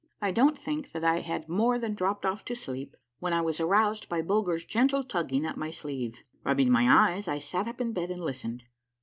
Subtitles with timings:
[0.19, 3.59] I don't think that I had more than dropped off to sleep when I was
[3.59, 6.23] aroused by Bulger's gentle tugging at my sleeve.
[6.43, 8.63] Rub bing my eyes, I sat up in bed and listened.